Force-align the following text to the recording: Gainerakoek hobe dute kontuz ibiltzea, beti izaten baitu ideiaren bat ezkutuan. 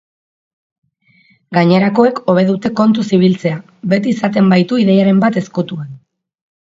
Gainerakoek 1.57 2.21
hobe 2.33 2.45
dute 2.49 2.71
kontuz 2.79 3.05
ibiltzea, 3.17 3.59
beti 3.91 4.15
izaten 4.15 4.49
baitu 4.55 4.81
ideiaren 4.85 5.21
bat 5.25 5.39
ezkutuan. 5.43 5.93